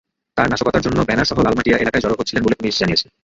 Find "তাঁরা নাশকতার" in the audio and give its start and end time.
0.37-0.83